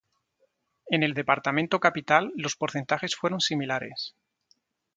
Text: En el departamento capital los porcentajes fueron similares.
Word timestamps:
En 0.89 1.03
el 1.03 1.13
departamento 1.13 1.79
capital 1.79 2.31
los 2.35 2.55
porcentajes 2.55 3.15
fueron 3.15 3.39
similares. 3.39 4.15